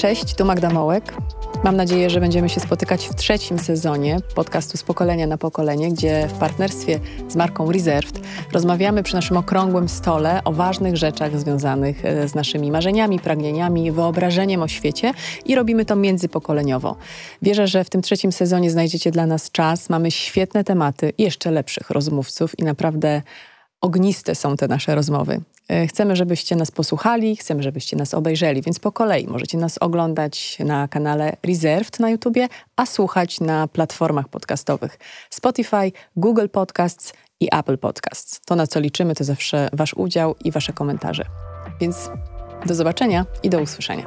[0.00, 1.14] Cześć, tu Magda Mołek.
[1.64, 6.28] Mam nadzieję, że będziemy się spotykać w trzecim sezonie podcastu z pokolenia na pokolenie, gdzie
[6.28, 8.20] w partnerstwie z marką Reserved
[8.52, 14.62] rozmawiamy przy naszym okrągłym stole o ważnych rzeczach związanych e, z naszymi marzeniami, pragnieniami, wyobrażeniem
[14.62, 15.12] o świecie
[15.44, 16.96] i robimy to międzypokoleniowo.
[17.42, 19.90] Wierzę, że w tym trzecim sezonie znajdziecie dla nas czas.
[19.90, 23.22] Mamy świetne tematy jeszcze lepszych rozmówców i naprawdę
[23.80, 25.40] ogniste są te nasze rozmowy.
[25.70, 30.58] E, chcemy, żebyście nas posłuchali, chcemy, żebyście nas obejrzeli, więc po kolei możecie nas oglądać
[30.58, 34.98] na kanale Reserved na YouTubie, a słuchać na platformach podcastowych
[35.30, 38.40] Spotify, Google Podcasts i Apple Podcasts.
[38.40, 41.24] To, na co liczymy, to zawsze Wasz udział i Wasze komentarze.
[41.80, 42.10] Więc
[42.66, 44.04] do zobaczenia i do usłyszenia.